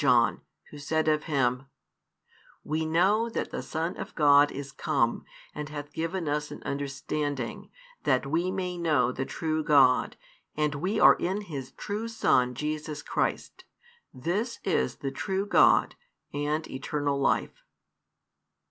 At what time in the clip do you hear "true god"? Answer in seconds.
9.27-10.15, 15.11-15.93